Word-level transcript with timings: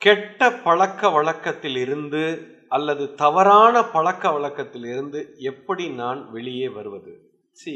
கெட்ட 0.00 0.40
பழக்க 0.66 1.08
வழக்கத்தில் 1.10 1.76
இருந்து 1.76 2.22
அல்லது 2.68 3.04
தவறான 3.14 3.82
பழக்க 3.94 4.30
வழக்கத்தில் 4.30 4.86
இருந்து 4.92 5.20
எப்படி 5.50 5.84
நான் 5.88 6.20
வெளியே 6.30 6.68
வருவது? 6.68 7.12
சி 7.60 7.74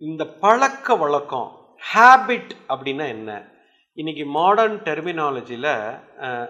இந்த 0.00 0.22
பழக்க 0.44 0.96
வழக்கம் 0.96 1.50
ஹேபிட் 1.82 2.54
அப்படின்னா 2.68 3.06
என்ன? 3.16 3.30
இன்னைக்கு 3.98 4.26
மாடர்ன் 4.38 4.76
டெர்மினாலஜியில் 4.88 5.70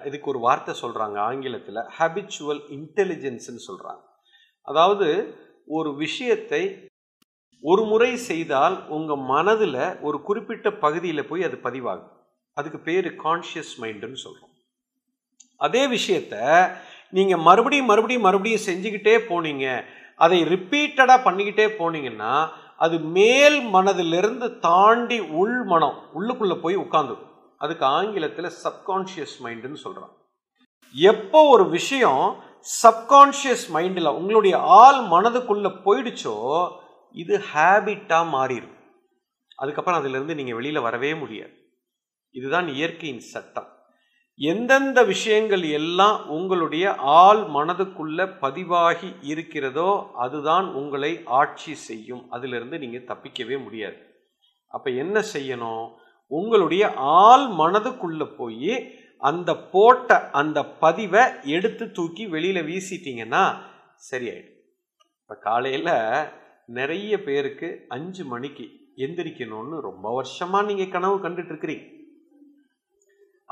இதுக்கு 0.04 0.30
ஒரு 0.32 0.40
வார்த்தை 0.46 0.74
சொல்கிறாங்க 0.82 1.18
ஆங்கிலத்தில் 1.28 1.82
ஹேபிச்சுவல் 1.98 2.62
இன்டெலிஜென்ஸ்னு 2.78 3.62
சொல்கிறாங்க 3.68 4.02
அதாவது 4.68 5.08
ஒரு 5.78 5.92
விஷயத்தை 5.96 6.62
ஒரு 7.62 7.84
முறை 7.84 8.10
செய்தால் 8.30 8.78
உங்கள் 8.88 9.24
மனதில் 9.34 9.82
ஒரு 10.00 10.20
குறிப்பிட்ட 10.22 10.68
பகுதியில் 10.84 11.28
போய் 11.28 11.48
அது 11.50 11.58
பதிவாகும். 11.68 12.16
அதுக்கு 12.54 12.78
பேர் 12.78 13.08
கான்ஷியஸ் 13.24 13.72
மைண்டுன்னு 13.80 14.12
சொல்கிறோம் 14.12 14.52
அதே 15.56 15.86
விஷயத்த 15.86 16.36
நீங்கள் 17.08 17.38
மறுபடியும் 17.38 17.86
மறுபடியும் 17.86 18.22
மறுபடியும் 18.22 18.66
செஞ்சுக்கிட்டே 18.66 19.18
போனீங்க 19.30 19.84
அதை 20.16 20.42
ரிப்பீட்டடாக 20.44 21.24
பண்ணிக்கிட்டே 21.24 21.66
போனீங்கன்னா 21.78 22.48
அது 22.76 22.98
மேல் 22.98 23.58
மனதிலிருந்து 23.70 24.58
தாண்டி 24.58 25.20
உள் 25.20 25.64
மனம் 25.64 25.98
உள்ளுக்குள்ளே 26.14 26.60
போய் 26.60 26.76
உட்காந்துடும் 26.76 27.30
அதுக்கு 27.56 27.84
ஆங்கிலத்தில் 27.84 28.56
சப்கான்ஷியஸ் 28.64 29.36
மைண்டுன்னு 29.44 29.74
சொல்கிறான் 29.74 30.14
எப்போ 30.94 31.48
ஒரு 31.48 31.68
விஷயம் 31.70 32.22
சப்கான்ஷியஸ் 32.82 33.66
மைண்டில் 33.74 34.16
உங்களுடைய 34.18 34.58
ஆள் 34.58 35.00
மனதுக்குள்ளே 35.14 35.70
போயிடுச்சோ 35.84 36.36
இது 37.14 37.42
ஹேபிட்டாக 37.54 38.30
மாறிடும். 38.34 38.76
அதுக்கப்புறம் 39.56 40.00
அதிலிருந்து 40.00 40.34
நீங்கள் 40.34 40.54
வெளியில் 40.54 40.80
வரவே 40.80 41.14
முடியாது. 41.14 41.54
இதுதான் 42.32 42.68
இயற்கையின் 42.68 43.24
சட்டம். 43.32 43.68
எந்தெந்த 44.40 45.04
விஷயங்கள் 45.04 45.62
எல்லாம் 45.62 46.28
உங்களுடைய 46.28 46.94
ஆள் 46.94 47.42
மனதுக்குள்ள 47.56 48.38
பதிவாகி 48.38 49.10
இருக்கிறதோ 49.22 49.90
அதுதான் 50.14 50.66
உங்களை 50.74 51.22
ஆட்சி 51.24 51.74
செய்யும். 51.74 52.30
அதிலிருந்து 52.30 52.78
நீங்கள் 52.78 53.08
தப்பிக்கவே 53.10 53.62
முடியாது. 53.62 53.98
அப்போ 54.66 54.90
என்ன 54.90 55.24
செய்யணும்? 55.34 55.86
உங்களுடைய 56.26 56.84
ஆள் 56.94 57.46
மனதுக்குள்ள 57.60 58.24
போய் 58.36 58.74
அந்த 59.18 59.50
போட்ட 59.56 60.30
அந்த 60.30 60.58
பதிவை 60.64 61.22
எடுத்து 61.44 61.84
தூக்கி 61.90 62.26
வெளியில் 62.26 62.66
வீசிட்டீங்கன்னா 62.70 63.44
சரியாயிடும். 64.10 64.56
இப்போ 65.20 65.34
காலையில் 65.34 66.30
நிறைய 66.78 67.22
பேருக்கு 67.22 67.68
அஞ்சு 67.88 68.24
மணிக்கு 68.24 68.64
எந்திரிக்கணும்னு 68.96 69.76
ரொம்ப 69.80 70.06
வருஷமாக 70.14 70.66
நீங்கள் 70.66 70.88
கனவு 70.88 71.16
கண்டுட்டு 71.16 71.52
இருக்கிறீங்க. 71.52 71.86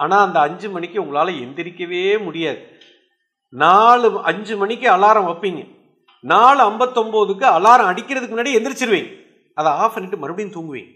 ஆனால் 0.01 0.25
அந்த 0.27 0.39
அஞ்சு 0.41 0.69
மணிக்கு 0.75 1.03
உங்களால் 1.03 1.41
எந்திரிக்கவே 1.45 2.03
முடியாது. 2.27 2.61
நாலு 3.49 4.09
அஞ்சு 4.31 4.55
மணிக்கு 4.57 4.87
அலாரம் 4.91 5.29
வைப்பீங்க. 5.31 5.63
நாலு 6.21 6.61
ஐம்பத்தொம்போதுக்கு 6.71 7.47
அலாரம் 7.57 7.91
அடிக்கிறதுக்கு 7.91 8.35
முன்னாடி 8.35 8.53
எந்திரிச்சிருவீங்க. 8.59 9.11
அதை 9.55 9.73
ஆஃப் 9.83 9.95
பண்ணிட்டு 9.95 10.19
மறுபடியும் 10.19 10.57
தூங்குவீங்க. 10.57 10.91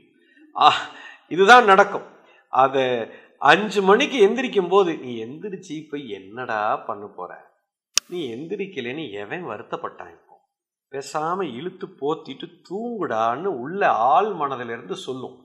இதுதான் 1.29 1.65
நடக்கும். 1.65 2.07
அதை 2.49 2.85
அஞ்சு 3.39 3.83
மணிக்கு 3.83 4.19
எந்திரிக்கும் 4.27 4.69
போது 4.69 4.91
நீ 4.99 5.13
எந்திரிச்சு 5.25 5.73
இப்போ 5.81 5.97
என்னடா 5.97 6.61
பண்ண 6.77 7.07
போற? 7.07 7.33
நீ 8.09 8.21
எந்திரிக்கலைன்னு 8.35 9.05
எவன் 9.23 9.45
வருத்தப்பட்டான் 9.45 10.13
இப்போ? 10.17 10.37
பேசாமல் 10.89 11.55
இழுத்து 11.55 11.87
போத்திட்டு 12.01 12.47
தூங்குடான்னு 12.69 13.51
உள்ள 13.65 13.83
ஆள் 14.13 14.31
மனதிலிருந்து 14.35 14.97
சொல்லும். 15.07 15.37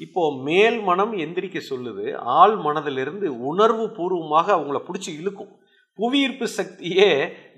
இப்போ 0.00 0.22
மேல் 0.46 0.78
மனம் 0.88 1.12
எந்திரிக்க 1.24 1.58
சொல்லுது 1.70 2.04
ஆள் 2.38 2.54
மனதிலிருந்து 2.66 3.26
உணர்வு 3.50 3.84
பூர்வமாக 3.96 4.46
அவங்கள 4.56 4.78
பிடிச்சி 4.86 5.10
இழுக்கும். 5.20 5.52
புவியீர்ப்பு 5.98 6.46
சக்தியே 6.58 7.10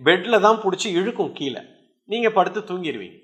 பெட்டில் 0.07 0.45
தான் 0.47 0.63
பிடிச்சி 0.65 0.89
இழுக்கும் 1.01 1.37
கீழே. 1.39 1.63
நீங்கள் 2.09 2.37
படுத்து 2.39 2.61
தூங்கிடுவீங்க 2.71 3.19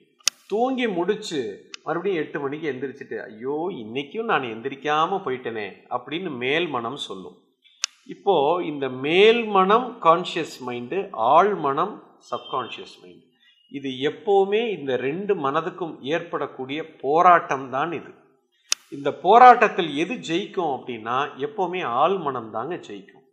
தூங்கி 0.52 0.86
முடிச்சு 0.98 1.40
மறுபடியும் 1.86 2.20
எட்டு 2.22 2.38
மணிக்கு 2.42 2.66
எந்திரிச்சிட்டு 2.70 3.16
ஐயோ 3.26 3.56
இன்னைக்கும் 3.82 4.30
நான் 4.32 4.50
எந்திரிக்காமல் 4.52 5.22
போயிட்டேனே 5.26 5.66
அப்படின்னு 5.94 6.30
மேல் 6.44 6.68
மனம் 6.76 6.98
சொல்லும். 7.08 7.36
இப்போது 8.14 8.64
இந்த 8.70 8.86
மேல் 9.06 9.42
மனம் 9.56 9.88
கான்ஷியஸ் 10.06 10.56
மைண்டு 10.68 10.98
ஆள் 11.32 11.52
மனம் 11.66 11.94
சப்கான்ஷியஸ் 12.30 12.96
மைண்டு 13.02 13.26
இது 13.72 13.90
எப்போவுமே 14.10 14.62
இந்த 14.76 14.92
ரெண்டு 15.06 15.32
மனதுக்கும் 15.44 15.94
ஏற்படக்கூடிய 16.14 16.80
போராட்டம் 17.02 17.66
தான் 17.76 17.92
இது. 18.00 18.10
இந்த 18.92 19.08
போராட்டத்தில் 19.24 19.90
எது 20.02 20.14
ஜெயிக்கும் 20.28 20.72
அப்படின்னா 20.76 21.16
எப்போவுமே 21.46 21.80
ஆள் 22.02 22.16
மனம் 22.26 22.50
தாங்க 22.56 22.76
ஜெயிக்கும். 22.88 23.24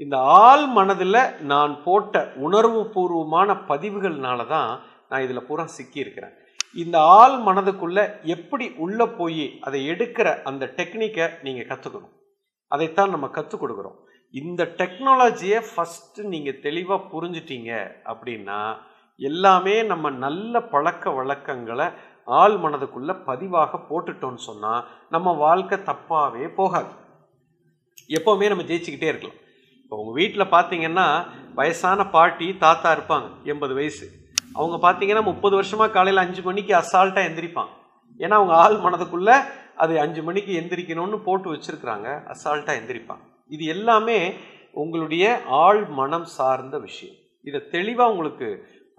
இந்த 0.00 0.16
ஆள் 0.46 0.66
மனதில் 0.76 1.22
நான் 1.52 1.72
போட்ட 1.84 2.22
உணர்வு 2.46 2.82
பூர்வமான 2.94 3.54
பதிவுகள்னால 3.70 4.46
தான் 4.54 4.70
நான் 5.10 5.24
இதில் 5.26 5.46
பூரா 5.48 5.64
சிக்கியிருக்கிறேன். 5.76 6.34
இந்த 6.82 6.96
ஆள் 7.20 7.36
மனதுக்குள்ளே 7.46 8.04
எப்படி 8.34 8.66
உள்ளே 8.84 9.06
போய் 9.18 9.46
அதை 9.66 9.80
எடுக்கிற 9.92 10.28
அந்த 10.50 10.64
டெக்னிக்கை 10.78 11.26
நீங்கள் 11.46 11.68
கற்றுக்கணும் 11.70 12.14
அதைத்தான் 12.72 13.12
நம்ம 13.14 13.26
கற்றுக் 13.36 13.62
கொடுக்குறோம். 13.62 13.98
இந்த 14.34 14.62
டெக்னாலஜியை 14.80 15.60
ஃபஸ்ட்டு 15.70 16.30
நீங்கள் 16.34 16.62
தெளிவாக 16.66 17.08
புரிஞ்சிட்டீங்க 17.12 17.70
அப்படின்னா 18.10 18.60
எல்லாமே 19.20 19.74
நம்ம 19.88 20.10
நல்ல 20.24 20.60
பழக்க 20.72 21.10
வழக்கங்களை 21.16 21.86
ஆள் 22.38 22.56
மனதுக்குள்ள 22.64 23.10
பதிவாக 23.28 23.80
போட்டுட்டோம்னு 23.90 24.42
சொன்னால் 24.48 24.82
நம்ம 25.14 25.32
வாழ்க்கை 25.44 25.78
தப்பாகவே 25.90 26.46
போகாது. 26.60 26.92
எப்போவுமே 28.18 28.48
நம்ம 28.52 28.64
ஜெயிச்சுக்கிட்டே 28.70 29.10
இருக்கலாம். 29.12 29.38
இப்போ 29.82 29.96
உங்கள் 30.02 30.18
வீட்டில் 30.20 30.52
பார்த்தீங்கன்னா 30.54 31.06
வயசான 31.58 32.06
பாட்டி 32.16 32.48
தாத்தா 32.64 32.90
இருப்பாங்க 32.96 33.28
எண்பது 33.52 33.74
வயசு. 33.78 34.06
அவங்க 34.58 34.76
பார்த்தீங்கன்னா 34.84 35.22
முப்பது 35.30 35.54
வருஷமாக 35.60 35.94
காலையில் 35.96 36.24
அஞ்சு 36.24 36.42
மணிக்கு 36.48 36.72
அசால்ட்டாக 36.82 37.28
எந்திரிப்பாங்க. 37.30 37.72
ஏன்னா 38.24 38.36
அவங்க 38.40 38.54
ஆள் 38.64 38.76
மனதுக்குள்ள 38.86 39.32
அது 39.82 39.92
அஞ்சு 40.04 40.22
மணிக்கு 40.28 40.52
எந்திரிக்கணும்னு 40.60 41.18
போட்டு 41.26 41.48
வச்சிருக்கிறாங்க 41.54 42.08
அசால்ட்டாக 42.32 42.80
எந்திரிப்பாங்க. 42.80 43.24
இது 43.56 43.64
எல்லாமே 43.74 44.18
உங்களுடைய 44.82 45.24
ஆள் 45.64 45.80
மனம் 46.00 46.28
சார்ந்த 46.38 46.78
விஷயம். 46.78 47.16
இதை 47.48 47.60
தெளிவாக 47.74 48.12
உங்களுக்கு 48.12 48.48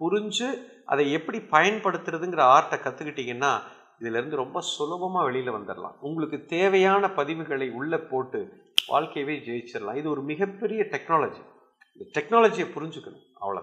புரிஞ்சு 0.01 0.47
அதை 0.85 1.11
எப்படி 1.11 1.37
பயன்படுத்துறதுங்கிற 1.37 2.43
ஆர்ட்டை 2.55 2.77
கற்றுக்கிட்டிங்கன்னா 2.85 3.51
இதிலேருந்து 3.99 4.41
ரொம்ப 4.43 4.61
சுலபமாக 4.61 5.25
வெளியில் 5.25 5.53
வந்துடலாம் 5.53 5.97
உங்களுக்கு 5.99 6.45
தேவையான 6.45 7.07
பதிவுகளை 7.07 7.71
உள்ளே 7.71 7.97
போட்டு 7.97 8.39
வாழ்க்கையவே 8.87 9.35
ஜெயிச்சிடலாம் 9.47 9.95
இது 9.95 10.09
ஒரு 10.09 10.21
மிகப்பெரிய 10.21 10.83
டெக்னாலஜி. 10.93 11.41
இந்த 11.93 12.05
டெக்னாலஜியை 12.15 12.67
புரிஞ்சுக்கணும். 12.77 13.25
அவ்வளோ 13.41 13.61